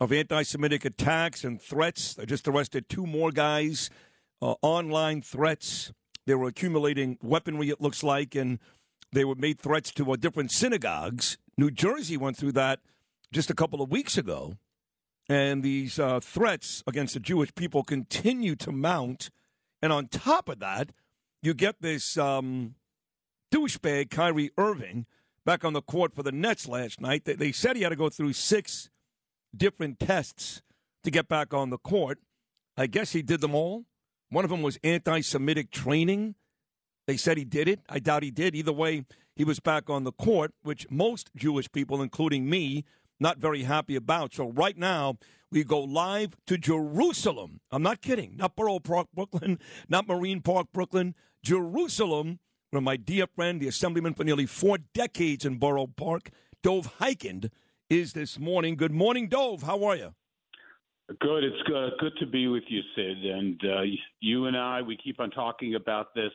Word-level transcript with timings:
of 0.00 0.12
anti 0.12 0.42
Semitic 0.42 0.84
attacks 0.84 1.44
and 1.44 1.60
threats. 1.60 2.14
They 2.14 2.26
just 2.26 2.48
arrested 2.48 2.88
two 2.88 3.06
more 3.06 3.30
guys, 3.30 3.90
uh, 4.40 4.54
online 4.62 5.22
threats. 5.22 5.92
They 6.26 6.34
were 6.34 6.48
accumulating 6.48 7.18
weaponry, 7.22 7.70
it 7.70 7.80
looks 7.80 8.02
like, 8.02 8.34
and 8.34 8.58
they 9.12 9.24
were 9.24 9.34
made 9.34 9.60
threats 9.60 9.90
to 9.92 10.12
uh, 10.12 10.16
different 10.16 10.50
synagogues. 10.50 11.36
New 11.58 11.70
Jersey 11.70 12.16
went 12.16 12.36
through 12.36 12.52
that 12.52 12.80
just 13.32 13.50
a 13.50 13.54
couple 13.54 13.82
of 13.82 13.90
weeks 13.90 14.16
ago. 14.16 14.56
And 15.28 15.62
these 15.62 15.98
uh, 15.98 16.20
threats 16.20 16.82
against 16.86 17.14
the 17.14 17.20
Jewish 17.20 17.54
people 17.54 17.84
continue 17.84 18.56
to 18.56 18.72
mount. 18.72 19.30
And 19.80 19.92
on 19.92 20.08
top 20.08 20.48
of 20.48 20.58
that, 20.60 20.90
you 21.42 21.54
get 21.54 21.80
this 21.80 22.16
um, 22.18 22.74
douchebag, 23.52 24.10
Kyrie 24.10 24.50
Irving 24.58 25.06
back 25.44 25.64
on 25.64 25.72
the 25.72 25.82
court 25.82 26.14
for 26.14 26.22
the 26.22 26.32
Nets 26.32 26.68
last 26.68 27.00
night. 27.00 27.24
They, 27.24 27.34
they 27.34 27.52
said 27.52 27.76
he 27.76 27.82
had 27.82 27.90
to 27.90 27.96
go 27.96 28.08
through 28.08 28.32
six 28.32 28.90
different 29.56 30.00
tests 30.00 30.62
to 31.04 31.10
get 31.10 31.28
back 31.28 31.52
on 31.52 31.70
the 31.70 31.78
court. 31.78 32.18
I 32.76 32.86
guess 32.86 33.12
he 33.12 33.22
did 33.22 33.40
them 33.40 33.54
all. 33.54 33.84
One 34.30 34.44
of 34.44 34.50
them 34.50 34.62
was 34.62 34.78
anti 34.82 35.20
Semitic 35.20 35.70
training. 35.70 36.34
They 37.06 37.16
said 37.16 37.36
he 37.36 37.44
did 37.44 37.68
it. 37.68 37.80
I 37.88 37.98
doubt 37.98 38.22
he 38.22 38.30
did. 38.30 38.54
Either 38.54 38.72
way, 38.72 39.04
he 39.34 39.44
was 39.44 39.60
back 39.60 39.90
on 39.90 40.04
the 40.04 40.12
court, 40.12 40.52
which 40.62 40.90
most 40.90 41.30
Jewish 41.36 41.70
people, 41.70 42.00
including 42.00 42.48
me, 42.48 42.84
not 43.18 43.38
very 43.38 43.64
happy 43.64 43.96
about. 43.96 44.34
So 44.34 44.50
right 44.50 44.78
now, 44.78 45.18
we 45.50 45.64
go 45.64 45.80
live 45.80 46.36
to 46.46 46.56
Jerusalem. 46.56 47.60
I'm 47.70 47.82
not 47.82 48.00
kidding. 48.00 48.36
Not 48.36 48.56
Borough 48.56 48.78
Park, 48.78 49.08
Brooklyn, 49.14 49.58
not 49.88 50.06
Marine 50.08 50.40
Park, 50.40 50.68
Brooklyn. 50.72 51.14
Jerusalem 51.42 52.38
where 52.72 52.80
my 52.80 52.96
dear 52.96 53.26
friend, 53.26 53.60
the 53.60 53.68
assemblyman 53.68 54.14
for 54.14 54.24
nearly 54.24 54.46
four 54.46 54.78
decades 54.94 55.44
in 55.44 55.58
Borough 55.58 55.86
Park, 55.86 56.30
Dov 56.62 56.98
Hikind, 56.98 57.50
is 57.92 58.14
this 58.14 58.38
morning. 58.38 58.74
Good 58.74 58.92
morning, 58.92 59.28
Dov. 59.28 59.62
How 59.62 59.84
are 59.84 59.96
you? 59.96 60.14
Good. 61.20 61.44
It's 61.44 61.62
good, 61.66 61.92
good 62.00 62.12
to 62.20 62.26
be 62.26 62.48
with 62.48 62.62
you, 62.68 62.80
Sid. 62.96 63.24
And 63.24 63.60
uh, 63.64 63.82
you 64.20 64.46
and 64.46 64.56
I, 64.56 64.80
we 64.80 64.96
keep 64.96 65.20
on 65.20 65.30
talking 65.30 65.74
about 65.74 66.14
this 66.14 66.32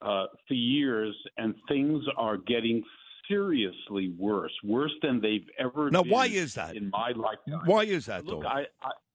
uh, 0.00 0.24
for 0.46 0.54
years, 0.54 1.14
and 1.36 1.54
things 1.68 2.02
are 2.16 2.38
getting 2.38 2.82
seriously 3.28 4.14
worse, 4.18 4.52
worse 4.64 4.92
than 5.02 5.20
they've 5.20 5.46
ever. 5.58 5.90
Now, 5.90 6.02
why 6.02 6.26
is 6.26 6.54
that 6.54 6.74
in 6.74 6.88
my 6.90 7.10
lifetime? 7.10 7.66
Why 7.66 7.82
is 7.82 8.06
that? 8.06 8.24
Look, 8.24 8.42
though? 8.42 8.48
I, 8.48 8.64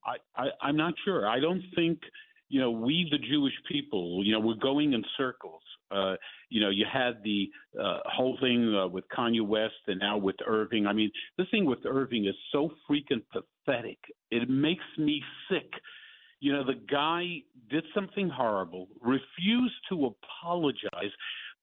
I, 0.05 0.15
I, 0.35 0.47
I'm 0.61 0.77
not 0.77 0.93
sure. 1.03 1.27
I 1.27 1.39
don't 1.39 1.63
think 1.75 1.99
you 2.53 2.59
know 2.59 2.69
we, 2.69 3.07
the 3.09 3.17
Jewish 3.17 3.55
people, 3.67 4.21
you 4.23 4.31
know, 4.31 4.39
we're 4.39 4.53
going 4.53 4.93
in 4.93 5.03
circles. 5.17 5.63
Uh, 5.89 6.13
you 6.49 6.61
know, 6.61 6.69
you 6.69 6.85
had 6.91 7.15
the 7.23 7.49
uh, 7.79 7.97
whole 8.05 8.37
thing 8.39 8.75
uh, 8.75 8.87
with 8.87 9.05
Kanye 9.09 9.41
West 9.41 9.73
and 9.87 9.99
now 9.99 10.17
with 10.17 10.35
Irving. 10.45 10.85
I 10.85 10.93
mean, 10.93 11.09
this 11.35 11.47
thing 11.49 11.65
with 11.65 11.79
Irving 11.83 12.27
is 12.27 12.35
so 12.51 12.69
freaking 12.87 13.23
pathetic. 13.31 13.97
It 14.29 14.51
makes 14.51 14.83
me 14.99 15.23
sick. 15.49 15.71
You 16.41 16.53
know, 16.53 16.63
the 16.63 16.79
guy 16.91 17.41
did 17.71 17.85
something 17.95 18.29
horrible, 18.29 18.87
refused 19.01 19.73
to 19.89 20.13
apologize, 20.13 21.11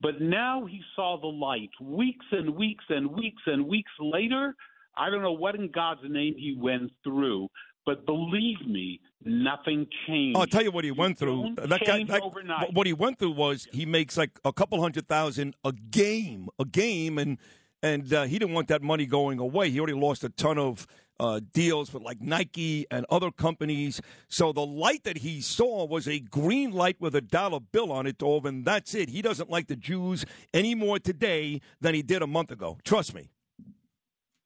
but 0.00 0.20
now 0.20 0.66
he 0.66 0.80
saw 0.96 1.20
the 1.20 1.28
light. 1.28 1.70
Weeks 1.80 2.26
and 2.32 2.56
weeks 2.56 2.84
and 2.88 3.12
weeks 3.12 3.42
and 3.46 3.64
weeks 3.64 3.92
later, 4.00 4.56
I 4.96 5.08
don't 5.08 5.22
know 5.22 5.32
what 5.32 5.54
in 5.54 5.70
God's 5.70 6.00
name 6.08 6.34
he 6.36 6.56
went 6.58 6.90
through, 7.04 7.48
but 7.86 8.06
believe 8.06 8.66
me, 8.66 9.00
nothing 9.24 9.86
changed. 10.06 10.38
I'll 10.38 10.46
tell 10.46 10.62
you 10.62 10.70
what 10.70 10.84
he 10.84 10.90
went 10.90 11.18
through. 11.18 11.54
That 11.56 11.82
guy, 11.84 12.04
that, 12.04 12.68
what 12.72 12.86
he 12.86 12.92
went 12.92 13.18
through 13.18 13.32
was 13.32 13.66
he 13.72 13.86
makes 13.86 14.16
like 14.16 14.38
a 14.44 14.52
couple 14.52 14.80
hundred 14.80 15.08
thousand 15.08 15.54
a 15.64 15.72
game, 15.72 16.48
a 16.58 16.64
game, 16.64 17.18
and 17.18 17.38
and 17.82 18.12
uh, 18.12 18.24
he 18.24 18.38
didn't 18.38 18.54
want 18.54 18.68
that 18.68 18.82
money 18.82 19.06
going 19.06 19.38
away. 19.38 19.70
He 19.70 19.78
already 19.78 19.98
lost 19.98 20.24
a 20.24 20.28
ton 20.28 20.58
of 20.58 20.86
uh, 21.18 21.40
deals 21.52 21.92
with 21.92 22.02
like 22.02 22.20
Nike 22.20 22.86
and 22.90 23.04
other 23.10 23.30
companies. 23.30 24.00
So 24.28 24.52
the 24.52 24.64
light 24.64 25.04
that 25.04 25.18
he 25.18 25.40
saw 25.40 25.84
was 25.86 26.08
a 26.08 26.18
green 26.18 26.70
light 26.70 26.96
with 26.98 27.14
a 27.14 27.20
dollar 27.20 27.60
bill 27.60 27.92
on 27.92 28.06
it, 28.06 28.18
Dov, 28.18 28.46
and 28.46 28.64
that's 28.64 28.94
it. 28.94 29.10
He 29.10 29.22
doesn't 29.22 29.50
like 29.50 29.68
the 29.68 29.76
Jews 29.76 30.24
any 30.54 30.74
more 30.74 30.98
today 30.98 31.60
than 31.80 31.94
he 31.94 32.02
did 32.02 32.22
a 32.22 32.26
month 32.26 32.50
ago. 32.50 32.78
Trust 32.84 33.14
me. 33.14 33.30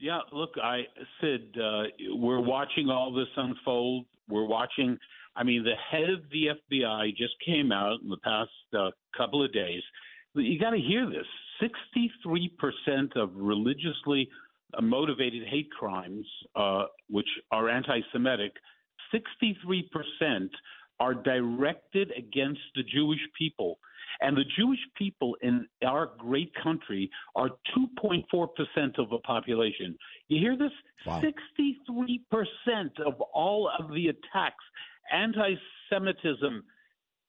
Yeah, 0.04 0.20
look, 0.32 0.50
I 0.62 0.82
said 1.18 1.48
uh, 1.58 1.84
we're 2.10 2.38
watching 2.38 2.90
all 2.90 3.10
this 3.10 3.28
unfold. 3.38 4.04
We're 4.28 4.44
watching. 4.44 4.98
I 5.34 5.44
mean, 5.44 5.64
the 5.64 5.76
head 5.90 6.10
of 6.10 6.20
the 6.30 6.48
FBI 6.70 7.16
just 7.16 7.32
came 7.42 7.72
out 7.72 8.02
in 8.02 8.10
the 8.10 8.18
past 8.18 8.50
uh, 8.78 8.90
couple 9.16 9.42
of 9.42 9.50
days. 9.54 9.80
You 10.34 10.60
got 10.60 10.72
to 10.72 10.78
hear 10.78 11.08
this: 11.08 11.24
sixty-three 11.58 12.52
percent 12.58 13.16
of 13.16 13.30
religiously 13.34 14.28
motivated 14.78 15.48
hate 15.48 15.70
crimes, 15.70 16.26
uh, 16.54 16.84
which 17.08 17.28
are 17.50 17.70
anti-Semitic, 17.70 18.52
sixty-three 19.10 19.88
percent 19.90 20.50
are 21.00 21.14
directed 21.14 22.12
against 22.14 22.60
the 22.76 22.82
Jewish 22.82 23.20
people. 23.38 23.78
And 24.20 24.36
the 24.36 24.44
Jewish 24.56 24.78
people 24.96 25.36
in 25.42 25.66
our 25.86 26.10
great 26.18 26.52
country 26.62 27.10
are 27.34 27.50
2.4% 27.76 28.24
of 28.98 29.10
the 29.10 29.18
population. 29.24 29.96
You 30.28 30.40
hear 30.40 30.56
this? 30.56 30.72
Wow. 31.06 31.22
63% 31.22 33.00
of 33.04 33.20
all 33.32 33.70
of 33.78 33.92
the 33.92 34.08
attacks, 34.08 34.64
anti 35.12 35.54
Semitism, 35.90 36.64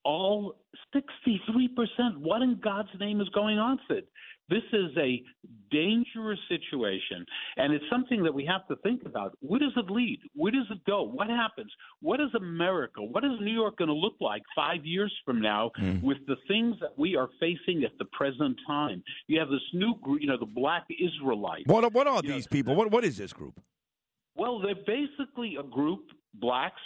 all 0.03 0.55
63%. 0.93 2.17
What 2.17 2.41
in 2.41 2.59
God's 2.63 2.89
name 2.99 3.21
is 3.21 3.29
going 3.29 3.57
on, 3.57 3.79
Sid? 3.87 4.05
This 4.47 4.63
is 4.73 4.91
a 4.97 5.23
dangerous 5.71 6.39
situation, 6.47 7.25
and 7.57 7.73
it's 7.73 7.83
something 7.89 8.23
that 8.23 8.33
we 8.33 8.45
have 8.45 8.67
to 8.67 8.75
think 8.83 9.01
about. 9.05 9.35
Where 9.41 9.59
does 9.59 9.73
it 9.75 9.89
lead? 9.89 10.19
Where 10.35 10.51
does 10.51 10.67
it 10.69 10.85
go? 10.85 11.01
What 11.01 11.29
happens? 11.29 11.71
What 12.01 12.19
is 12.21 12.29
America? 12.35 13.01
What 13.01 13.25
is 13.25 13.31
New 13.41 13.53
York 13.53 13.77
going 13.77 13.87
to 13.87 13.95
look 13.95 14.13
like 14.21 14.43
five 14.55 14.85
years 14.85 15.11
from 15.25 15.41
now 15.41 15.71
mm. 15.79 16.01
with 16.03 16.17
the 16.27 16.35
things 16.47 16.75
that 16.81 16.97
we 16.97 17.15
are 17.15 17.29
facing 17.39 17.83
at 17.83 17.97
the 17.97 18.05
present 18.05 18.55
time? 18.67 19.03
You 19.27 19.39
have 19.39 19.49
this 19.49 19.65
new 19.73 19.95
group, 20.03 20.21
you 20.21 20.27
know, 20.27 20.37
the 20.37 20.45
Black 20.45 20.85
Israelites. 20.91 21.63
What, 21.65 21.91
what 21.91 22.05
are 22.05 22.21
you 22.23 22.33
these 22.33 22.45
know, 22.45 22.55
people? 22.55 22.75
What, 22.75 22.91
what 22.91 23.03
is 23.03 23.17
this 23.17 23.33
group? 23.33 23.59
Well, 24.35 24.59
they're 24.59 24.75
basically 24.75 25.57
a 25.59 25.63
group, 25.63 26.01
blacks. 26.35 26.81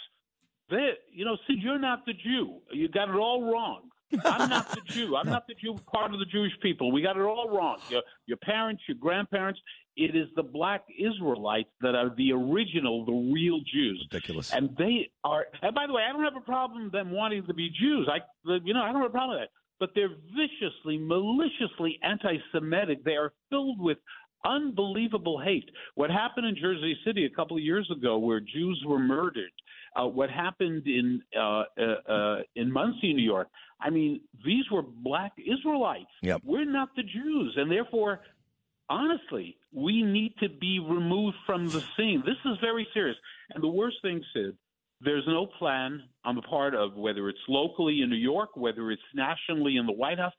They, 0.70 0.92
you 1.12 1.26
know, 1.26 1.36
see, 1.46 1.56
you're 1.60 1.78
not 1.78 2.06
the 2.06 2.14
Jew. 2.14 2.60
You 2.72 2.88
got 2.88 3.10
it 3.10 3.16
all 3.16 3.52
wrong. 3.52 3.89
I'm 4.24 4.48
not 4.48 4.70
the 4.70 4.80
Jew. 4.86 5.16
I'm 5.16 5.28
not 5.28 5.46
the 5.46 5.54
Jew 5.54 5.76
part 5.92 6.12
of 6.12 6.18
the 6.18 6.26
Jewish 6.26 6.52
people. 6.62 6.92
We 6.92 7.02
got 7.02 7.16
it 7.16 7.22
all 7.22 7.48
wrong. 7.48 7.78
Your, 7.88 8.02
your 8.26 8.36
parents, 8.38 8.82
your 8.88 8.96
grandparents. 9.00 9.60
It 9.96 10.16
is 10.16 10.28
the 10.36 10.42
black 10.42 10.84
Israelites 10.98 11.68
that 11.80 11.94
are 11.94 12.14
the 12.16 12.32
original, 12.32 13.04
the 13.04 13.32
real 13.32 13.60
Jews. 13.72 14.06
Ridiculous. 14.10 14.52
And 14.52 14.74
they 14.78 15.10
are. 15.24 15.46
And 15.62 15.74
by 15.74 15.86
the 15.86 15.92
way, 15.92 16.02
I 16.08 16.12
don't 16.12 16.24
have 16.24 16.36
a 16.36 16.44
problem 16.44 16.90
them 16.90 17.10
wanting 17.10 17.46
to 17.46 17.54
be 17.54 17.70
Jews. 17.70 18.08
I, 18.10 18.20
you 18.64 18.72
know, 18.72 18.82
I 18.82 18.92
don't 18.92 19.02
have 19.02 19.10
a 19.10 19.12
problem 19.12 19.38
with 19.38 19.48
that. 19.48 19.50
But 19.78 19.90
they're 19.94 20.14
viciously, 20.36 20.98
maliciously 20.98 21.98
anti-Semitic. 22.02 23.02
They 23.04 23.16
are 23.16 23.32
filled 23.48 23.80
with 23.80 23.98
unbelievable 24.44 25.40
hate. 25.40 25.70
What 25.94 26.10
happened 26.10 26.46
in 26.46 26.56
Jersey 26.56 26.96
City 27.04 27.24
a 27.24 27.30
couple 27.30 27.56
of 27.56 27.62
years 27.62 27.90
ago, 27.90 28.18
where 28.18 28.40
Jews 28.40 28.82
were 28.86 28.98
murdered, 28.98 29.50
uh, 29.96 30.06
what 30.06 30.30
happened 30.30 30.86
in 30.86 31.22
uh, 31.36 31.64
uh, 31.78 32.12
uh, 32.12 32.36
in 32.54 32.72
Monsey, 32.72 33.12
New 33.12 33.24
York. 33.24 33.48
I 33.80 33.90
mean, 33.90 34.20
these 34.44 34.64
were 34.70 34.82
black 34.82 35.32
Israelites. 35.38 36.10
Yep. 36.22 36.42
We're 36.44 36.70
not 36.70 36.90
the 36.96 37.02
Jews, 37.02 37.54
and 37.56 37.70
therefore, 37.70 38.20
honestly, 38.88 39.56
we 39.72 40.02
need 40.02 40.34
to 40.40 40.48
be 40.48 40.78
removed 40.78 41.36
from 41.46 41.66
the 41.66 41.82
scene. 41.96 42.22
This 42.24 42.36
is 42.44 42.58
very 42.60 42.86
serious. 42.92 43.16
And 43.50 43.62
the 43.62 43.68
worst 43.68 43.96
thing, 44.02 44.22
Sid, 44.34 44.56
there's 45.00 45.24
no 45.26 45.46
plan 45.46 46.02
on 46.24 46.34
the 46.34 46.42
part 46.42 46.74
of 46.74 46.94
whether 46.94 47.28
it's 47.28 47.38
locally 47.48 48.02
in 48.02 48.10
New 48.10 48.16
York, 48.16 48.50
whether 48.54 48.90
it's 48.90 49.02
nationally 49.14 49.76
in 49.76 49.86
the 49.86 49.92
White 49.92 50.18
House. 50.18 50.34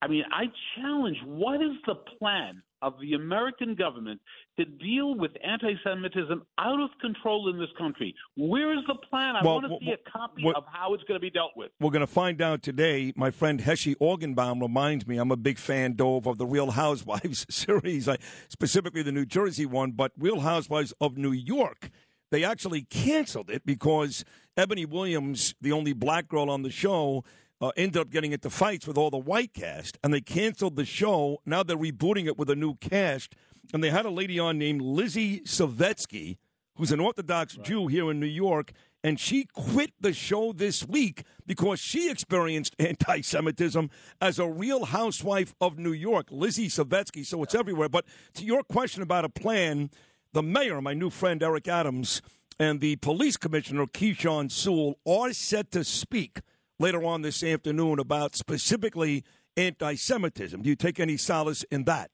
I 0.00 0.06
mean, 0.06 0.24
I 0.32 0.44
challenge 0.76 1.18
what 1.24 1.60
is 1.60 1.72
the 1.86 1.96
plan 2.18 2.62
of 2.82 2.94
the 3.00 3.14
American 3.14 3.74
government 3.74 4.20
to 4.58 4.64
deal 4.64 5.14
with 5.16 5.32
anti 5.44 5.74
Semitism 5.84 6.42
out 6.58 6.80
of 6.80 6.90
control 7.00 7.48
in 7.52 7.58
this 7.58 7.68
country? 7.78 8.14
Where 8.36 8.72
is 8.72 8.84
the 8.86 8.94
plan? 9.08 9.36
I 9.36 9.42
Well, 9.44 9.60
want 9.62 9.66
to 9.80 9.84
see 9.86 9.92
a 9.92 10.10
copy 10.10 10.42
well- 10.44 10.54
of 10.56 10.64
how 10.72 10.94
it's 10.94 11.02
going 11.04 11.16
to 11.18 11.22
be 11.22 11.30
dealt 11.30 11.52
with. 11.56 11.70
We're 11.80 11.90
going 11.90 12.00
to 12.00 12.06
find 12.06 12.40
out 12.42 12.62
today. 12.62 13.12
My 13.16 13.30
friend 13.30 13.60
Heshy 13.60 13.94
Organbaum 13.96 14.60
reminds 14.60 15.06
me 15.06 15.16
I'm 15.18 15.30
a 15.30 15.36
big 15.36 15.58
fan, 15.58 15.94
Dov, 15.94 16.26
of 16.26 16.38
the 16.38 16.46
Real 16.46 16.70
Housewives 16.72 17.46
series, 17.50 18.08
I, 18.08 18.18
specifically 18.48 19.02
the 19.02 19.12
New 19.12 19.26
Jersey 19.26 19.66
one, 19.66 19.92
but 19.92 20.12
Real 20.18 20.40
Housewives 20.40 20.92
of 21.00 21.16
New 21.16 21.32
York. 21.32 21.90
They 22.32 22.42
actually 22.42 22.82
canceled 22.82 23.50
it 23.50 23.64
because 23.64 24.24
Ebony 24.56 24.84
Williams, 24.84 25.54
the 25.60 25.70
only 25.72 25.92
black 25.92 26.28
girl 26.28 26.50
on 26.50 26.62
the 26.62 26.70
show, 26.70 27.24
uh, 27.60 27.70
ended 27.76 28.00
up 28.00 28.10
getting 28.10 28.32
into 28.32 28.50
fights 28.50 28.86
with 28.86 28.98
all 28.98 29.10
the 29.10 29.16
white 29.16 29.54
cast, 29.54 29.98
and 30.02 30.12
they 30.12 30.20
canceled 30.20 30.76
the 30.76 30.84
show. 30.84 31.40
Now 31.46 31.62
they're 31.62 31.76
rebooting 31.76 32.26
it 32.26 32.38
with 32.38 32.50
a 32.50 32.56
new 32.56 32.74
cast, 32.76 33.34
and 33.72 33.82
they 33.82 33.90
had 33.90 34.06
a 34.06 34.10
lady 34.10 34.38
on 34.38 34.58
named 34.58 34.82
Lizzie 34.82 35.40
Savetsky, 35.40 36.36
who's 36.76 36.92
an 36.92 37.00
Orthodox 37.00 37.56
Jew 37.56 37.86
here 37.86 38.10
in 38.10 38.20
New 38.20 38.26
York, 38.26 38.72
and 39.02 39.20
she 39.20 39.44
quit 39.52 39.92
the 40.00 40.12
show 40.12 40.52
this 40.52 40.86
week 40.86 41.22
because 41.46 41.78
she 41.80 42.10
experienced 42.10 42.74
anti 42.78 43.20
Semitism 43.20 43.88
as 44.20 44.38
a 44.38 44.48
real 44.48 44.84
housewife 44.86 45.54
of 45.60 45.78
New 45.78 45.92
York, 45.92 46.26
Lizzie 46.30 46.68
Savetsky. 46.68 47.24
So 47.24 47.42
it's 47.42 47.54
everywhere. 47.54 47.88
But 47.88 48.04
to 48.34 48.44
your 48.44 48.62
question 48.62 49.02
about 49.02 49.24
a 49.24 49.28
plan, 49.28 49.90
the 50.32 50.42
mayor, 50.42 50.82
my 50.82 50.92
new 50.92 51.10
friend 51.10 51.42
Eric 51.42 51.68
Adams, 51.68 52.20
and 52.58 52.80
the 52.80 52.96
police 52.96 53.36
commissioner, 53.36 53.86
Keechant 53.86 54.50
Sewell, 54.50 54.98
are 55.06 55.32
set 55.32 55.70
to 55.72 55.84
speak 55.84 56.40
later 56.78 57.04
on 57.04 57.22
this 57.22 57.42
afternoon 57.42 57.98
about 57.98 58.36
specifically 58.36 59.24
anti 59.56 59.94
Semitism. 59.94 60.62
Do 60.62 60.68
you 60.68 60.76
take 60.76 61.00
any 61.00 61.16
solace 61.16 61.64
in 61.70 61.84
that? 61.84 62.10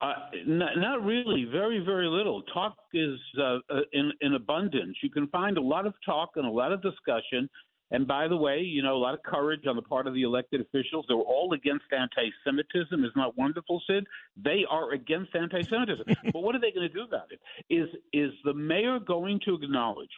Uh, 0.00 0.12
not, 0.46 0.76
not 0.76 1.02
really. 1.04 1.46
Very, 1.50 1.82
very 1.84 2.06
little. 2.06 2.42
Talk 2.52 2.76
is 2.92 3.18
uh, 3.40 3.58
uh, 3.70 3.80
in, 3.92 4.12
in 4.20 4.34
abundance. 4.34 4.96
You 5.02 5.10
can 5.10 5.26
find 5.28 5.56
a 5.56 5.62
lot 5.62 5.86
of 5.86 5.94
talk 6.04 6.30
and 6.36 6.46
a 6.46 6.50
lot 6.50 6.72
of 6.72 6.82
discussion. 6.82 7.48
And 7.92 8.06
by 8.06 8.26
the 8.28 8.36
way, 8.36 8.58
you 8.58 8.82
know, 8.82 8.96
a 8.96 8.98
lot 8.98 9.14
of 9.14 9.22
courage 9.22 9.66
on 9.66 9.76
the 9.76 9.82
part 9.82 10.06
of 10.06 10.12
the 10.12 10.22
elected 10.22 10.60
officials. 10.60 11.06
They 11.08 11.14
were 11.14 11.22
all 11.22 11.52
against 11.52 11.84
anti 11.92 12.30
Semitism. 12.44 12.98
Isn't 12.98 13.16
that 13.16 13.36
wonderful, 13.36 13.80
Sid? 13.86 14.04
They 14.36 14.64
are 14.68 14.92
against 14.92 15.34
anti 15.34 15.62
Semitism. 15.62 16.04
but 16.32 16.42
what 16.42 16.54
are 16.54 16.60
they 16.60 16.72
going 16.72 16.88
to 16.88 16.94
do 16.94 17.04
about 17.04 17.30
it? 17.30 17.40
Is, 17.72 17.88
is 18.12 18.32
the 18.44 18.54
mayor 18.54 18.98
going 18.98 19.40
to 19.46 19.54
acknowledge 19.54 20.10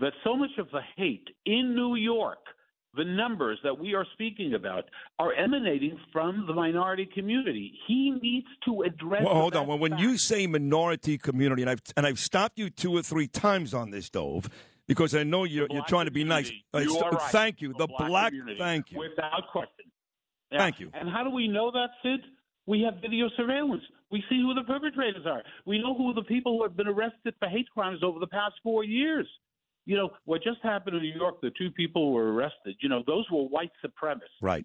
that 0.00 0.12
so 0.24 0.36
much 0.36 0.50
of 0.58 0.68
the 0.70 0.80
hate 0.96 1.28
in 1.46 1.74
New 1.74 1.94
York 1.94 2.44
the 2.96 3.04
numbers 3.04 3.58
that 3.62 3.78
we 3.78 3.94
are 3.94 4.06
speaking 4.12 4.54
about 4.54 4.84
are 5.18 5.32
emanating 5.32 5.98
from 6.12 6.44
the 6.46 6.54
minority 6.54 7.08
community. 7.12 7.72
He 7.86 8.12
needs 8.22 8.46
to 8.64 8.82
address. 8.82 9.22
Well, 9.24 9.34
hold 9.34 9.56
on. 9.56 9.66
Well, 9.66 9.78
when 9.78 9.92
fact. 9.92 10.02
you 10.02 10.18
say 10.18 10.46
minority 10.46 11.18
community, 11.18 11.62
and 11.62 11.70
I've 11.70 11.82
and 11.96 12.06
I've 12.06 12.18
stopped 12.18 12.58
you 12.58 12.70
two 12.70 12.96
or 12.96 13.02
three 13.02 13.26
times 13.26 13.74
on 13.74 13.90
this, 13.90 14.10
Dov, 14.10 14.48
because 14.86 15.14
I 15.14 15.22
know 15.22 15.44
you're 15.44 15.66
you're 15.70 15.80
black 15.80 15.86
trying 15.88 16.04
to 16.06 16.10
be 16.10 16.24
nice. 16.24 16.50
You 16.50 16.58
Uh, 16.72 17.10
right. 17.10 17.22
Thank 17.30 17.60
you. 17.60 17.74
The, 17.76 17.86
black. 17.86 18.30
community, 18.30 18.58
Thank 18.58 18.92
you. 18.92 18.98
Without 18.98 19.48
question. 19.50 19.90
Yeah. 20.50 20.58
Thank 20.58 20.80
you. 20.80 20.90
And 20.94 21.08
how 21.08 21.24
do 21.24 21.30
we 21.30 21.48
know 21.48 21.70
that, 21.70 21.90
Sid? 22.02 22.20
We 22.66 22.82
have 22.82 23.00
video 23.02 23.28
surveillance. 23.36 23.82
We 24.10 24.22
see 24.28 24.40
who 24.40 24.54
the 24.54 24.62
perpetrators 24.62 25.26
are. 25.26 25.42
We 25.66 25.78
know 25.78 25.94
who 25.94 26.14
the 26.14 26.22
people 26.22 26.56
who 26.56 26.62
have 26.62 26.76
been 26.76 26.86
arrested 26.86 27.34
for 27.38 27.48
hate 27.48 27.68
crimes 27.70 28.02
over 28.02 28.18
the 28.18 28.26
past 28.26 28.54
four 28.62 28.84
years. 28.84 29.26
You 29.86 29.96
know, 29.96 30.10
what 30.24 30.42
just 30.42 30.58
happened 30.62 30.96
in 30.96 31.02
New 31.02 31.12
York, 31.14 31.40
the 31.42 31.50
two 31.58 31.70
people 31.70 32.12
were 32.12 32.32
arrested, 32.32 32.76
you 32.80 32.88
know, 32.88 33.02
those 33.06 33.26
were 33.30 33.42
white 33.42 33.72
supremacists. 33.84 34.40
Right. 34.40 34.64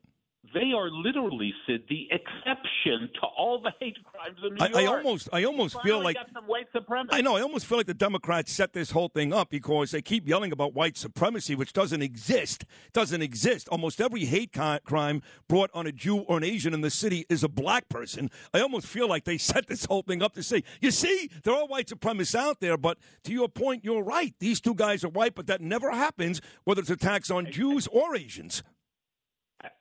They 0.53 0.71
are 0.75 0.89
literally, 0.89 1.53
Sid, 1.67 1.83
the 1.89 2.07
exception 2.11 3.09
to 3.15 3.27
all 3.37 3.61
the 3.61 3.71
hate 3.79 3.97
crimes 4.03 4.37
in 4.43 4.55
New 4.55 4.79
I, 4.79 4.83
I 4.83 4.85
almost 4.87 5.29
I 5.31 5.43
almost 5.43 5.79
feel 5.81 6.01
like 6.01 6.15
got 6.15 6.29
some 6.33 6.45
white 6.45 6.71
supremacists. 6.73 7.09
I 7.11 7.21
know. 7.21 7.35
I 7.35 7.41
almost 7.41 7.65
feel 7.65 7.77
like 7.77 7.87
the 7.87 7.93
Democrats 7.93 8.51
set 8.51 8.73
this 8.73 8.91
whole 8.91 9.09
thing 9.09 9.31
up 9.31 9.49
because 9.49 9.91
they 9.91 10.01
keep 10.01 10.27
yelling 10.27 10.51
about 10.51 10.73
white 10.73 10.97
supremacy, 10.97 11.55
which 11.55 11.73
doesn't 11.73 12.01
exist. 12.01 12.65
Doesn't 12.93 13.21
exist. 13.21 13.67
Almost 13.69 14.01
every 14.01 14.25
hate 14.25 14.53
crime 14.53 15.21
brought 15.47 15.69
on 15.73 15.85
a 15.85 15.91
Jew 15.91 16.19
or 16.19 16.37
an 16.37 16.43
Asian 16.43 16.73
in 16.73 16.81
the 16.81 16.89
city 16.89 17.25
is 17.29 17.43
a 17.43 17.49
black 17.49 17.87
person. 17.89 18.31
I 18.53 18.61
almost 18.61 18.87
feel 18.87 19.07
like 19.07 19.25
they 19.25 19.37
set 19.49 19.67
this 19.67 19.85
whole 19.85 20.01
thing 20.01 20.23
up 20.23 20.33
to 20.33 20.41
say, 20.41 20.63
you 20.81 20.89
see, 20.89 21.29
there 21.43 21.53
are 21.53 21.67
white 21.67 21.87
supremacists 21.87 22.33
out 22.33 22.59
there, 22.59 22.77
but 22.77 22.97
to 23.25 23.33
your 23.33 23.49
point, 23.49 23.83
you're 23.83 24.03
right. 24.03 24.33
These 24.39 24.61
two 24.61 24.73
guys 24.73 25.03
are 25.03 25.09
white, 25.09 25.35
but 25.35 25.47
that 25.47 25.61
never 25.61 25.91
happens, 25.91 26.41
whether 26.63 26.81
it's 26.81 26.89
attacks 26.89 27.29
on 27.29 27.51
Jews 27.51 27.87
or 27.87 28.15
Asians. 28.15 28.63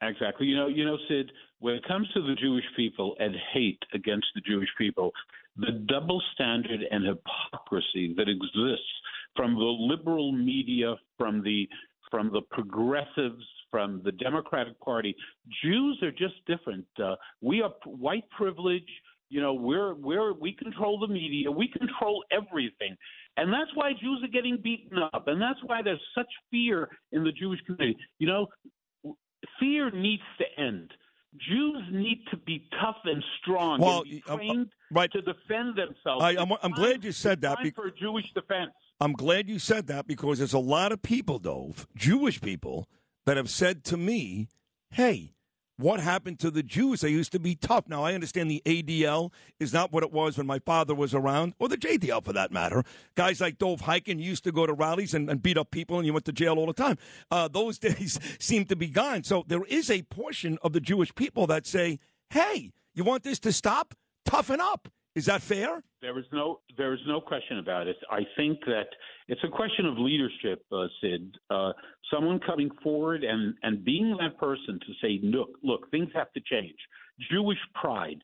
Exactly. 0.03 0.47
You 0.47 0.57
know, 0.57 0.67
you 0.67 0.85
know, 0.85 0.99
Sid, 1.09 1.31
when 1.61 1.75
it 1.75 1.87
comes 1.87 2.09
to 2.15 2.21
the 2.23 2.35
Jewish 2.35 2.65
people 2.77 3.15
and 3.21 3.35
hate 3.53 3.83
against 3.95 4.27
the 4.35 4.41
Jewish 4.41 4.69
people, 4.77 5.13
the 5.57 5.73
double 5.89 6.21
standard 6.35 6.81
and 6.91 7.05
hypocrisy 7.07 8.15
that 8.17 8.29
exists 8.29 8.87
from 9.37 9.55
the 9.55 9.61
liberal 9.61 10.33
media, 10.33 10.97
from 11.17 11.43
the 11.43 11.69
from 12.11 12.33
the 12.33 12.41
progressives, 12.51 13.45
from 13.71 14.01
the 14.03 14.13
Democratic 14.13 14.81
Party, 14.81 15.15
Jews 15.63 15.99
are 16.03 16.11
just 16.11 16.35
different. 16.47 16.87
Uh, 17.03 17.17
we 17.43 17.61
are 17.61 17.71
white 17.85 18.29
privilege. 18.31 18.89
You 19.31 19.43
know, 19.43 19.53
we're 19.53 19.95
we're 19.95 20.33
we 20.33 20.53
control 20.55 20.99
the 20.99 21.07
media. 21.09 21.51
We 21.51 21.69
control 21.69 22.25
everything. 22.33 22.97
And 23.37 23.53
that's 23.53 23.71
why 23.75 23.93
Jews 23.93 24.21
are 24.25 24.29
getting 24.33 24.59
beaten 24.63 24.99
up. 25.13 25.29
And 25.29 25.41
that's 25.41 25.61
why 25.65 25.83
there's 25.83 26.01
such 26.17 26.27
fear 26.51 26.89
in 27.13 27.23
the 27.23 27.31
Jewish 27.31 27.61
community. 27.67 27.97
You 28.19 28.27
know, 28.27 28.47
fear 29.61 29.91
needs 29.91 30.23
to 30.39 30.45
end. 30.63 30.91
Jews 31.37 31.83
need 31.93 32.25
to 32.31 32.37
be 32.39 32.67
tough 32.81 32.97
and 33.05 33.23
strong 33.41 33.81
Well, 33.81 34.01
and 34.01 34.11
be 34.11 34.23
uh, 34.29 34.33
uh, 34.33 34.37
trained 34.37 34.69
right. 34.91 35.13
to 35.13 35.21
defend 35.21 35.77
themselves. 35.77 36.23
I- 36.23 36.35
I'm- 36.37 36.53
I'm 36.63 36.73
glad 36.73 37.05
you 37.05 37.13
said 37.13 37.43
that 37.43 37.59
bec- 37.63 37.75
for 37.75 37.91
Jewish 37.91 38.33
defense. 38.33 38.73
I'm 39.01 39.13
glad 39.13 39.49
you 39.49 39.59
said 39.59 39.87
that 39.89 40.07
because 40.07 40.39
there's 40.39 40.55
a 40.55 40.59
lot 40.59 40.91
of 40.91 41.03
people, 41.03 41.39
though, 41.39 41.75
Jewish 41.95 42.41
people, 42.41 42.89
that 43.27 43.37
have 43.37 43.51
said 43.51 43.85
to 43.85 43.97
me, 43.97 44.49
hey, 44.91 45.35
what 45.79 46.01
happened 46.01 46.41
to 46.41 46.51
the 46.51 46.63
Jews? 46.63 47.01
They 47.01 47.11
used 47.11 47.31
to 47.33 47.39
be 47.39 47.55
tough. 47.55 47.89
Now, 47.89 48.05
I 48.05 48.13
understand 48.13 48.51
the 48.51 48.63
ADL 48.67 49.33
is 49.61 49.73
not 49.73 49.93
what 49.93 50.03
it 50.03 50.13
was 50.13 50.37
when 50.37 50.47
my 50.47 50.59
father 50.59 50.95
was 50.95 51.15
around, 51.15 51.55
or 51.59 51.69
the 51.69 51.77
JDL 51.77 52.25
for 52.25 52.33
that 52.33 52.51
matter. 52.51 52.83
Guys 53.15 53.41
like 53.41 53.59
Dov 53.59 53.83
Hikind 53.83 54.21
used 54.21 54.43
to 54.45 54.53
go 54.53 54.67
to 54.67 54.73
rallies 54.73 55.15
and, 55.15 55.31
and 55.31 55.41
beat 55.41 55.57
up 55.57 55.71
people, 55.71 55.97
and 55.99 56.05
you 56.05 56.13
went 56.13 56.25
to 56.25 56.33
jail 56.33 56.59
all 56.59 56.67
the 56.67 56.73
time. 56.73 56.99
Uh, 57.31 57.47
those 57.47 57.79
days 57.79 58.19
seem 58.41 58.65
to 58.67 58.77
be 58.77 58.89
gone. 58.89 59.23
So 59.23 59.45
there 59.47 59.65
is 59.65 59.89
a 59.91 60.03
portion 60.03 60.59
of 60.63 60.73
the 60.73 60.81
Jewish 60.81 61.15
people 61.15 61.47
that 61.47 61.67
say, 61.67 62.01
hey, 62.31 62.73
you 62.95 63.05
want 63.05 63.23
this 63.23 63.39
to 63.41 63.53
stop? 63.53 63.95
Toughen 64.25 64.61
up. 64.61 64.89
Is 65.15 65.27
that 65.27 65.43
fair? 65.43 65.83
There 66.03 66.19
is 66.19 66.27
no 66.33 66.61
there 66.77 66.93
is 66.93 67.01
no 67.07 67.21
question 67.21 67.59
about 67.59 67.89
it. 67.89 67.97
I 68.11 68.21
think 68.37 68.61
that 68.67 68.89
it's 69.29 69.45
a 69.45 69.49
question 69.49 69.87
of 69.87 69.99
leadership, 69.99 70.65
uh, 70.73 70.87
Sid. 71.01 71.37
Uh, 71.51 71.73
someone 72.13 72.41
coming 72.41 72.71
forward 72.83 73.25
and 73.25 73.55
and 73.63 73.85
being 73.85 74.17
that 74.21 74.39
person 74.39 74.81
to 74.81 74.93
say, 75.03 75.21
look, 75.23 75.51
look, 75.63 75.91
things 75.91 76.09
have 76.15 76.33
to 76.33 76.41
change. 76.41 76.77
Jewish 77.31 77.59
pride, 77.81 78.23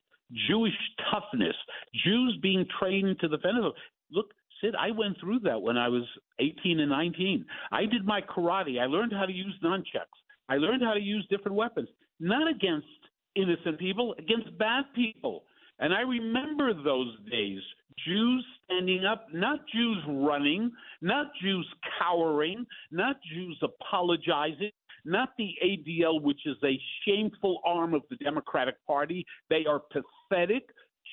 Jewish 0.48 0.72
toughness, 1.12 1.56
Jews 2.04 2.38
being 2.42 2.66
trained 2.80 3.18
to 3.20 3.28
defend 3.28 3.62
them. 3.62 3.72
Look, 4.10 4.32
Sid, 4.60 4.74
I 4.78 4.90
went 4.92 5.20
through 5.20 5.40
that 5.40 5.60
when 5.60 5.76
I 5.76 5.88
was 5.88 6.04
18 6.38 6.80
and 6.80 6.90
19. 6.90 7.44
I 7.70 7.84
did 7.84 8.06
my 8.06 8.22
karate. 8.22 8.80
I 8.80 8.86
learned 8.86 9.12
how 9.12 9.26
to 9.26 9.32
use 9.32 9.54
nunchucks. 9.62 10.18
I 10.48 10.56
learned 10.56 10.82
how 10.82 10.94
to 10.94 11.00
use 11.00 11.26
different 11.28 11.56
weapons, 11.56 11.88
not 12.20 12.48
against 12.48 12.86
innocent 13.34 13.78
people, 13.78 14.14
against 14.18 14.56
bad 14.58 14.84
people. 14.94 15.44
And 15.80 15.92
I 15.92 16.00
remember 16.00 16.72
those 16.72 17.14
days 17.30 17.60
Jews 18.06 18.44
standing 18.74 19.04
up, 19.04 19.26
not 19.32 19.60
Jews 19.72 19.98
running, 20.08 20.70
not 21.00 21.26
Jews 21.42 21.66
cowering, 21.98 22.66
not 22.90 23.16
Jews 23.32 23.62
apologizing, 23.62 24.70
not 25.04 25.30
the 25.38 25.50
ADL, 25.64 26.22
which 26.22 26.40
is 26.46 26.56
a 26.64 26.78
shameful 27.06 27.60
arm 27.64 27.94
of 27.94 28.02
the 28.10 28.16
Democratic 28.16 28.74
Party. 28.86 29.24
They 29.50 29.64
are 29.68 29.80
pathetic. 29.90 30.64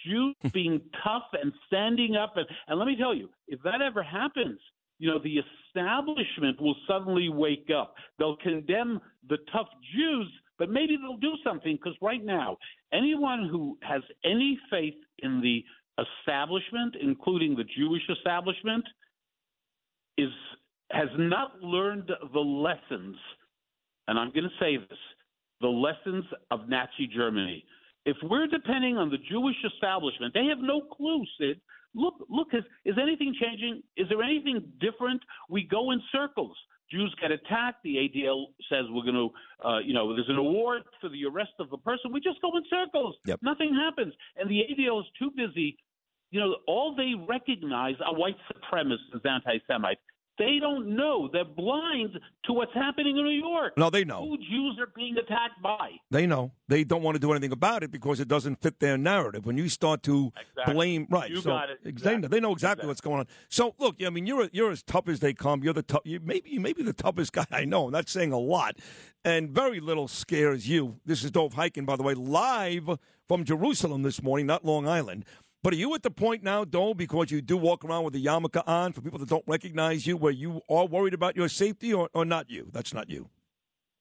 Jews 0.05 0.35
hmm. 0.41 0.47
being 0.53 0.81
tough 1.03 1.25
and 1.33 1.51
standing 1.67 2.15
up. 2.15 2.33
And, 2.35 2.47
and 2.67 2.79
let 2.79 2.87
me 2.87 2.95
tell 2.97 3.13
you, 3.13 3.29
if 3.47 3.61
that 3.63 3.81
ever 3.81 4.01
happens, 4.01 4.59
you 4.99 5.09
know, 5.09 5.19
the 5.19 5.41
establishment 5.75 6.61
will 6.61 6.75
suddenly 6.87 7.29
wake 7.29 7.69
up. 7.75 7.95
They'll 8.17 8.37
condemn 8.37 9.01
the 9.27 9.37
tough 9.51 9.67
Jews, 9.95 10.31
but 10.57 10.69
maybe 10.69 10.95
they'll 10.95 11.17
do 11.17 11.33
something 11.43 11.75
because 11.75 11.97
right 12.01 12.23
now, 12.23 12.57
anyone 12.93 13.49
who 13.51 13.77
has 13.81 14.01
any 14.23 14.59
faith 14.69 14.93
in 15.19 15.41
the 15.41 15.63
establishment, 16.01 16.95
including 17.01 17.55
the 17.55 17.63
Jewish 17.77 18.03
establishment, 18.09 18.85
is 20.17 20.29
has 20.91 21.09
not 21.17 21.61
learned 21.61 22.11
the 22.33 22.39
lessons, 22.39 23.15
and 24.07 24.19
I'm 24.19 24.31
going 24.31 24.43
to 24.43 24.59
say 24.59 24.77
this, 24.77 24.99
the 25.61 25.67
lessons 25.67 26.25
of 26.49 26.67
Nazi 26.67 27.07
Germany. 27.07 27.63
If 28.05 28.17
we're 28.23 28.47
depending 28.47 28.97
on 28.97 29.09
the 29.09 29.17
Jewish 29.29 29.55
establishment, 29.73 30.33
they 30.33 30.45
have 30.45 30.57
no 30.59 30.81
clue, 30.81 31.23
Sid. 31.39 31.61
Look, 31.93 32.15
look, 32.29 32.47
is, 32.53 32.63
is 32.83 32.95
anything 33.01 33.33
changing? 33.39 33.83
Is 33.95 34.07
there 34.09 34.21
anything 34.21 34.63
different? 34.79 35.21
We 35.49 35.63
go 35.63 35.91
in 35.91 36.01
circles. 36.11 36.57
Jews 36.89 37.13
get 37.21 37.31
attacked. 37.31 37.83
The 37.83 37.95
ADL 37.95 38.47
says 38.69 38.85
we're 38.89 39.03
going 39.03 39.15
to, 39.15 39.67
uh, 39.67 39.79
you 39.79 39.93
know, 39.93 40.13
there's 40.13 40.29
an 40.29 40.37
award 40.37 40.83
for 40.99 41.09
the 41.09 41.25
arrest 41.25 41.51
of 41.59 41.71
a 41.71 41.77
person. 41.77 42.11
We 42.11 42.19
just 42.19 42.41
go 42.41 42.55
in 42.57 42.63
circles. 42.69 43.15
Yep. 43.25 43.39
Nothing 43.41 43.73
happens. 43.73 44.13
And 44.35 44.49
the 44.49 44.61
ADL 44.69 44.99
is 44.99 45.05
too 45.17 45.31
busy. 45.35 45.77
You 46.31 46.39
know, 46.39 46.55
all 46.67 46.95
they 46.95 47.13
recognize 47.27 47.95
are 48.05 48.15
white 48.15 48.37
supremacists, 48.51 49.25
anti 49.29 49.59
Semites. 49.67 49.99
They 50.37 50.57
don't 50.59 50.95
know. 50.95 51.29
They're 51.31 51.43
blind 51.45 52.17
to 52.45 52.53
what's 52.53 52.73
happening 52.73 53.15
in 53.17 53.23
New 53.25 53.29
York. 53.47 53.73
No, 53.77 53.89
they 53.91 54.05
know. 54.05 54.21
Who 54.27 54.37
Jews 54.37 54.77
are 54.79 54.87
being 54.95 55.15
attacked 55.17 55.61
by. 55.61 55.89
They 56.09 56.25
know. 56.25 56.53
They 56.67 56.83
don't 56.83 57.03
want 57.03 57.13
to 57.15 57.19
do 57.19 57.31
anything 57.31 57.51
about 57.51 57.83
it 57.83 57.91
because 57.91 58.19
it 58.19 58.27
doesn't 58.27 58.59
fit 58.61 58.79
their 58.79 58.97
narrative. 58.97 59.45
When 59.45 59.57
you 59.57 59.67
start 59.69 60.01
to 60.03 60.31
Exactly. 60.49 60.73
blame, 60.73 61.07
right? 61.11 61.29
You 61.29 61.41
so 61.41 61.49
got 61.51 61.69
it. 61.69 61.79
Exactly. 61.85 62.15
They 62.15 62.21
know, 62.21 62.27
they 62.29 62.39
know 62.39 62.51
exactly 62.53 62.71
Exactly. 62.85 62.87
what's 62.87 63.01
going 63.01 63.19
on. 63.19 63.27
So 63.49 63.75
look, 63.77 63.97
I 64.03 64.09
mean, 64.09 64.25
you're 64.25 64.49
you're 64.53 64.71
as 64.71 64.81
tough 64.81 65.09
as 65.09 65.19
they 65.19 65.33
come. 65.33 65.63
You're 65.63 65.73
the 65.73 65.83
tough. 65.83 66.01
You 66.05 66.19
maybe 66.23 66.49
you 66.49 66.61
may 66.61 66.73
be 66.73 66.81
the 66.81 66.93
toughest 66.93 67.33
guy 67.39 67.45
I 67.51 67.65
know. 67.65 67.85
I'm 67.87 67.91
not 67.91 68.09
saying 68.09 68.31
a 68.31 68.39
lot, 68.39 68.77
and 69.25 69.49
very 69.51 69.79
little 69.81 70.07
scares 70.07 70.67
you. 70.67 70.95
This 71.05 71.23
is 71.23 71.29
Dov 71.29 71.53
Hikind, 71.53 71.85
by 71.85 71.97
the 71.97 72.03
way, 72.03 72.15
live 72.15 72.89
from 73.27 73.43
Jerusalem 73.43 74.01
this 74.01 74.23
morning, 74.23 74.47
not 74.47 74.65
Long 74.65 74.87
Island. 74.87 75.25
But 75.63 75.73
are 75.73 75.77
you 75.77 75.93
at 75.93 76.01
the 76.01 76.09
point 76.09 76.43
now, 76.43 76.65
Dov, 76.65 76.97
because 76.97 77.29
you 77.29 77.41
do 77.41 77.55
walk 77.55 77.85
around 77.85 78.03
with 78.03 78.15
a 78.15 78.19
yarmulke 78.19 78.63
on 78.67 78.93
for 78.93 79.01
people 79.01 79.19
that 79.19 79.29
don't 79.29 79.43
recognize 79.47 80.07
you, 80.07 80.17
where 80.17 80.31
you 80.31 80.61
are 80.69 80.85
worried 80.87 81.13
about 81.13 81.35
your 81.35 81.49
safety, 81.49 81.93
or, 81.93 82.09
or 82.13 82.25
not 82.25 82.49
you? 82.49 82.67
That's 82.71 82.93
not 82.93 83.09
you. 83.09 83.29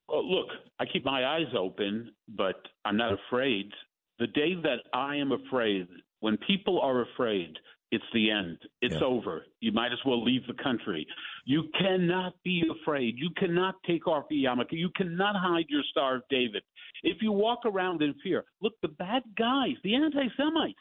Well, 0.08 0.28
look, 0.28 0.48
I 0.78 0.86
keep 0.90 1.04
my 1.04 1.24
eyes 1.26 1.52
open, 1.56 2.12
but 2.28 2.56
I'm 2.84 2.96
not 2.96 3.12
afraid. 3.12 3.70
The 4.18 4.26
day 4.28 4.54
that 4.62 4.78
I 4.94 5.16
am 5.16 5.32
afraid, 5.32 5.86
when 6.20 6.38
people 6.46 6.80
are 6.80 7.02
afraid, 7.02 7.54
it's 7.92 8.04
the 8.14 8.30
end. 8.30 8.58
It's 8.80 8.94
Yeah. 8.94 9.06
over. 9.06 9.44
You 9.60 9.72
might 9.72 9.92
as 9.92 9.98
well 10.06 10.22
leave 10.22 10.46
the 10.46 10.54
country. 10.62 11.06
You 11.44 11.64
cannot 11.78 12.34
be 12.42 12.64
afraid. 12.70 13.18
You 13.18 13.30
cannot 13.36 13.74
take 13.86 14.06
off 14.06 14.28
the 14.30 14.44
yarmulke. 14.44 14.72
You 14.72 14.90
cannot 14.96 15.36
hide 15.36 15.66
your 15.68 15.82
Star 15.90 16.16
of 16.16 16.22
David. 16.30 16.62
If 17.02 17.20
you 17.20 17.32
walk 17.32 17.60
around 17.66 18.00
in 18.02 18.14
fear, 18.22 18.44
look, 18.62 18.74
the 18.80 18.88
bad 18.88 19.22
guys, 19.36 19.74
the 19.82 19.94
anti 19.94 20.28
Semites, 20.36 20.78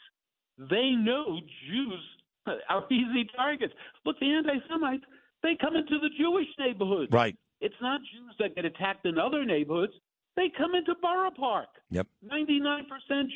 they 0.69 0.91
know 0.91 1.39
Jews 1.67 1.99
are 2.69 2.85
easy 2.91 3.27
targets. 3.35 3.73
Look, 4.05 4.19
the 4.19 4.31
anti 4.31 4.59
Semites, 4.69 5.03
they 5.41 5.57
come 5.59 5.75
into 5.75 5.99
the 5.99 6.09
Jewish 6.17 6.47
neighborhoods. 6.57 7.11
Right. 7.11 7.37
It's 7.61 7.75
not 7.81 8.01
Jews 8.01 8.35
that 8.39 8.55
get 8.55 8.65
attacked 8.65 9.05
in 9.05 9.17
other 9.17 9.45
neighborhoods. 9.45 9.93
They 10.35 10.51
come 10.57 10.75
into 10.75 10.95
Borough 11.01 11.31
Park. 11.31 11.67
Yep. 11.91 12.07
99% 12.31 12.83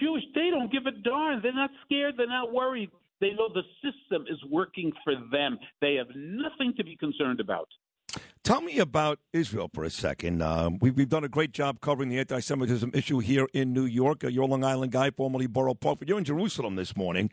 Jewish. 0.01 0.23
They 0.33 0.49
don't 0.49 0.71
give 0.71 0.85
a 0.85 0.91
darn. 0.91 1.41
They're 1.41 1.53
not 1.53 1.71
scared. 1.85 2.15
They're 2.17 2.27
not 2.27 2.53
worried. 2.53 2.89
They 3.19 3.31
know 3.31 3.49
the 3.53 3.63
system 3.81 4.25
is 4.29 4.39
working 4.49 4.91
for 5.03 5.13
them. 5.31 5.57
They 5.81 5.95
have 5.95 6.07
nothing 6.15 6.73
to 6.77 6.83
be 6.83 6.95
concerned 6.95 7.39
about. 7.39 7.67
Tell 8.43 8.59
me 8.59 8.79
about 8.79 9.19
Israel 9.31 9.69
for 9.73 9.85
a 9.85 9.89
second. 9.89 10.41
Um, 10.41 10.77
we've, 10.81 10.93
we've 10.97 11.07
done 11.07 11.23
a 11.23 11.29
great 11.29 11.53
job 11.53 11.79
covering 11.79 12.09
the 12.09 12.19
anti 12.19 12.41
Semitism 12.41 12.91
issue 12.93 13.19
here 13.19 13.47
in 13.53 13.71
New 13.71 13.85
York. 13.85 14.25
Uh, 14.25 14.27
you're 14.27 14.43
a 14.43 14.47
Long 14.47 14.65
Island 14.65 14.91
guy, 14.91 15.11
formerly 15.11 15.47
Borough 15.47 15.73
Park, 15.73 15.99
but 15.99 16.09
you're 16.09 16.17
in 16.17 16.25
Jerusalem 16.25 16.75
this 16.75 16.97
morning. 16.97 17.29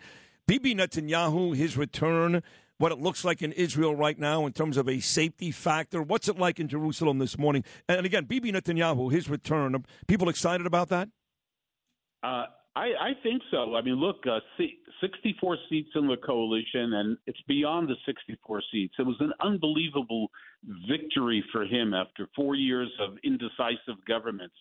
Bibi 0.47 0.73
Netanyahu, 0.77 1.57
his 1.57 1.77
return, 1.77 2.45
what 2.79 2.93
it 2.93 3.01
looks 3.01 3.25
like 3.25 3.43
in 3.43 3.51
Israel 3.53 3.97
right 3.97 4.21
now 4.21 4.47
in 4.47 4.53
terms 4.53 4.77
of 4.77 4.89
a 4.89 5.01
safety 5.01 5.51
factor. 5.51 6.01
What's 6.01 6.29
it 6.29 6.39
like 6.39 6.61
in 6.61 6.69
Jerusalem 6.69 7.19
this 7.19 7.37
morning? 7.37 7.65
And 7.89 8.07
again, 8.07 8.27
Bibi 8.27 8.53
Netanyahu, 8.53 9.11
his 9.11 9.29
return. 9.29 9.75
Are 9.75 9.83
people 10.07 10.29
excited 10.29 10.65
about 10.65 10.91
that? 10.91 11.09
Uh, 12.23 12.45
I, 12.77 12.87
I 13.01 13.11
think 13.23 13.43
so. 13.51 13.75
I 13.75 13.83
mean, 13.83 13.97
look, 13.97 14.25
uh, 14.27 14.39
si- 14.57 14.79
64 15.01 15.59
seats 15.69 15.91
in 15.97 16.07
the 16.07 16.17
coalition, 16.17 16.95
and 16.95 17.19
it's 17.27 17.41
beyond 17.49 17.89
the 17.89 17.97
64 18.07 18.63
seats. 18.71 18.95
It 18.99 19.03
was 19.03 19.17
an 19.21 19.33
unbelievable 19.41 20.29
victory 20.89 21.45
for 21.51 21.65
him 21.65 21.95
after 21.95 22.29
four 22.37 22.55
years 22.55 22.89
of 23.01 23.17
indecisive 23.25 24.05
governments. 24.07 24.55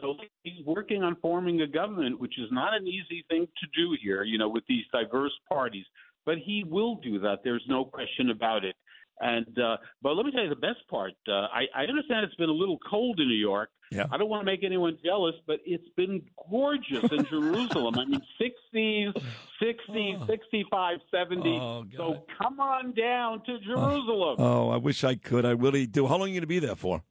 So 0.00 0.16
he's 0.42 0.64
working 0.66 1.02
on 1.02 1.16
forming 1.22 1.62
a 1.62 1.66
government, 1.66 2.20
which 2.20 2.38
is 2.38 2.48
not 2.50 2.74
an 2.74 2.86
easy 2.86 3.24
thing 3.30 3.46
to 3.46 3.66
do 3.74 3.96
here, 4.02 4.22
you 4.24 4.36
know, 4.36 4.48
with 4.48 4.64
these 4.68 4.84
diverse 4.92 5.32
parties. 5.48 5.86
But 6.26 6.36
he 6.38 6.64
will 6.66 6.96
do 6.96 7.18
that. 7.20 7.38
There's 7.42 7.64
no 7.68 7.86
question 7.86 8.28
about 8.30 8.64
it. 8.64 8.76
And 9.20 9.58
uh, 9.58 9.78
but 10.02 10.12
let 10.12 10.26
me 10.26 10.32
tell 10.32 10.42
you 10.42 10.50
the 10.50 10.56
best 10.56 10.86
part. 10.90 11.14
Uh, 11.26 11.46
I, 11.48 11.64
I 11.74 11.84
understand 11.84 12.24
it's 12.24 12.34
been 12.34 12.50
a 12.50 12.52
little 12.52 12.78
cold 12.90 13.18
in 13.18 13.28
New 13.28 13.34
York. 13.34 13.70
Yeah. 13.90 14.06
I 14.10 14.16
don't 14.16 14.28
want 14.28 14.40
to 14.42 14.44
make 14.46 14.64
anyone 14.64 14.98
jealous, 15.04 15.34
but 15.46 15.60
it's 15.64 15.88
been 15.96 16.22
gorgeous 16.50 17.04
in 17.12 17.24
Jerusalem. 17.30 17.98
I 17.98 18.04
mean, 18.04 18.20
60s, 18.40 19.14
60s, 19.62 20.26
65, 20.26 20.98
70. 21.10 21.48
Oh, 21.60 21.82
God. 21.84 21.92
so 21.96 22.24
come 22.42 22.58
on 22.60 22.92
down 22.94 23.42
to 23.46 23.58
Jerusalem. 23.60 24.36
Oh, 24.38 24.70
I 24.70 24.76
wish 24.76 25.04
I 25.04 25.14
could. 25.14 25.44
I 25.44 25.50
really 25.52 25.86
do. 25.86 26.06
How 26.06 26.14
long 26.16 26.22
are 26.22 26.26
you 26.28 26.34
going 26.34 26.40
to 26.42 26.46
be 26.46 26.58
there 26.58 26.74
for? 26.76 27.02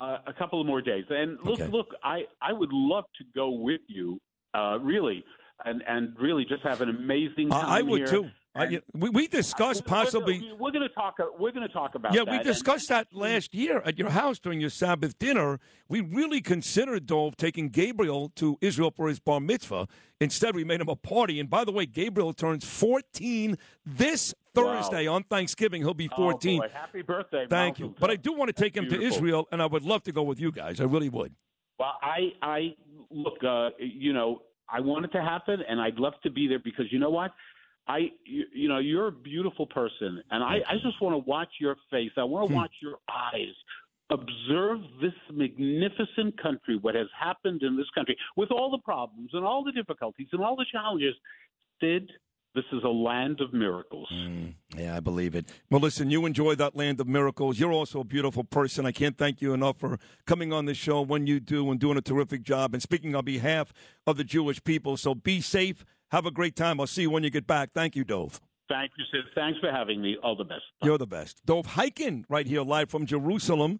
uh, 0.00 0.16
a 0.26 0.32
couple 0.32 0.58
of 0.60 0.66
more 0.66 0.80
days. 0.80 1.04
And 1.10 1.38
look, 1.44 1.60
Okay. 1.60 1.70
look, 1.70 1.88
I, 2.02 2.22
I 2.40 2.52
would 2.54 2.72
love 2.72 3.04
to 3.18 3.24
go 3.34 3.50
with 3.50 3.82
you, 3.86 4.18
uh, 4.54 4.78
really, 4.80 5.22
and 5.66 5.82
and 5.86 6.16
really 6.18 6.46
just 6.46 6.62
have 6.62 6.80
an 6.80 6.88
amazing 6.88 7.50
time 7.50 7.66
I 7.66 7.78
I 7.78 7.82
would 7.82 7.98
here. 7.98 8.06
too. 8.06 8.30
And- 8.54 8.82
we, 8.94 9.10
we 9.10 9.26
discussed 9.28 9.82
we're- 9.86 10.02
possibly. 10.02 10.52
We're 10.58 10.72
going 10.72 10.86
to 10.86 10.94
talk. 10.94 11.18
We're 11.38 11.52
going 11.52 11.66
to 11.66 11.72
talk 11.72 11.94
about. 11.94 12.14
Yeah, 12.14 12.24
that. 12.24 12.30
we 12.30 12.36
And- 12.38 12.44
discussed 12.46 12.88
that 12.88 13.06
last 13.12 13.54
year 13.54 13.80
at 13.84 13.98
your 13.98 14.10
house 14.10 14.38
during 14.40 14.60
your 14.60 14.70
Sabbath 14.70 15.18
dinner. 15.18 15.60
We 15.88 16.00
really 16.00 16.40
considered, 16.40 17.06
Dov, 17.06 17.36
taking 17.36 17.68
Gabriel 17.68 18.32
to 18.36 18.58
Israel 18.60 18.90
for 18.90 19.08
his 19.08 19.20
bar 19.20 19.38
mitzvah. 19.40 19.86
Instead, 20.20 20.54
we 20.56 20.64
made 20.64 20.80
him 20.80 20.88
a 20.88 20.96
party. 20.96 21.38
And 21.38 21.48
by 21.48 21.64
the 21.64 21.72
way, 21.72 21.86
Gabriel 21.86 22.32
turns 22.32 22.64
14 22.64 23.56
this 23.86 24.34
Thursday 24.54 25.06
on 25.06 25.22
Thanksgiving. 25.24 25.82
He'll 25.82 25.94
be 25.94 26.08
Oh, 26.12 26.16
14. 26.16 26.60
boy, 26.60 26.68
happy 26.72 27.02
birthday! 27.02 27.46
Thank 27.48 27.78
you. 27.78 27.94
But 28.00 28.10
I 28.10 28.16
do 28.16 28.32
want 28.32 28.48
to 28.48 28.52
take 28.52 28.76
him 28.76 28.88
to 28.88 29.00
Israel, 29.00 29.46
and 29.52 29.62
I 29.62 29.66
would 29.66 29.84
love 29.84 30.02
to 30.04 30.12
go 30.12 30.22
with 30.24 30.40
you 30.40 30.50
guys. 30.50 30.80
I 30.80 30.84
really 30.84 31.08
would. 31.08 31.32
Well, 31.78 31.94
I, 32.02 32.32
I 32.42 32.74
look, 33.10 33.38
uh, 33.44 33.70
you 33.78 34.12
know, 34.12 34.42
I 34.68 34.80
want 34.80 35.04
it 35.04 35.12
to 35.12 35.22
happen, 35.22 35.60
and 35.68 35.80
I'd 35.80 35.98
love 35.98 36.14
to 36.24 36.30
be 36.30 36.48
there 36.48 36.58
because 36.58 36.86
you 36.90 36.98
know 36.98 37.10
what, 37.10 37.30
I, 37.88 38.10
you, 38.24 38.44
you 38.54 38.68
know, 38.68 38.78
you're 38.78 39.08
a 39.08 39.12
beautiful 39.12 39.66
person, 39.66 40.22
and 40.30 40.44
I, 40.44 40.58
I 40.68 40.74
just 40.82 41.00
want 41.00 41.14
to 41.14 41.28
watch 41.28 41.48
your 41.60 41.76
face. 41.90 42.10
I 42.16 42.24
want 42.24 42.48
to 42.48 42.52
hmm. 42.52 42.60
watch 42.60 42.72
your 42.80 42.96
eyes. 43.08 43.54
Observe 44.10 44.80
this 45.00 45.12
magnificent 45.32 46.40
country, 46.40 46.78
what 46.80 46.94
has 46.94 47.06
happened 47.18 47.62
in 47.62 47.76
this 47.76 47.86
country, 47.94 48.16
with 48.36 48.50
all 48.50 48.70
the 48.70 48.78
problems 48.78 49.30
and 49.32 49.44
all 49.44 49.64
the 49.64 49.72
difficulties 49.72 50.28
and 50.32 50.42
all 50.42 50.56
the 50.56 50.66
challenges. 50.72 51.14
Sid, 51.80 52.10
this 52.54 52.64
is 52.72 52.82
a 52.82 52.88
land 52.88 53.40
of 53.40 53.52
miracles. 53.52 54.08
Hmm. 54.10 54.48
Yeah, 54.76 54.96
I 54.96 55.00
believe 55.00 55.36
it. 55.36 55.48
Well, 55.70 55.80
listen, 55.80 56.10
you 56.10 56.26
enjoy 56.26 56.56
that 56.56 56.74
land 56.74 57.00
of 57.00 57.06
miracles. 57.06 57.60
You're 57.60 57.72
also 57.72 58.00
a 58.00 58.04
beautiful 58.04 58.42
person. 58.42 58.86
I 58.86 58.92
can't 58.92 59.16
thank 59.16 59.40
you 59.40 59.54
enough 59.54 59.78
for 59.78 59.98
coming 60.26 60.52
on 60.52 60.64
the 60.64 60.74
show 60.74 61.00
when 61.00 61.28
you 61.28 61.38
do 61.38 61.70
and 61.70 61.78
doing 61.78 61.96
a 61.96 62.02
terrific 62.02 62.42
job 62.42 62.74
and 62.74 62.82
speaking 62.82 63.14
on 63.14 63.24
behalf 63.24 63.72
of 64.06 64.16
the 64.16 64.24
Jewish 64.24 64.62
people. 64.64 64.96
So 64.96 65.14
be 65.14 65.40
safe. 65.40 65.84
Have 66.10 66.26
a 66.26 66.30
great 66.32 66.56
time. 66.56 66.80
I'll 66.80 66.88
see 66.88 67.02
you 67.02 67.10
when 67.10 67.22
you 67.22 67.30
get 67.30 67.46
back. 67.46 67.70
Thank 67.72 67.94
you, 67.94 68.02
Dov. 68.02 68.40
Thank 68.68 68.90
you, 68.98 69.04
Sid. 69.12 69.30
Thanks 69.34 69.58
for 69.60 69.70
having 69.70 70.02
me. 70.02 70.16
All 70.22 70.36
the 70.36 70.44
best. 70.44 70.62
Bye. 70.80 70.86
You're 70.86 70.98
the 70.98 71.06
best. 71.06 71.40
Dov 71.46 71.66
Hikind 71.66 72.24
right 72.28 72.46
here 72.46 72.62
live 72.62 72.90
from 72.90 73.06
Jerusalem. 73.06 73.78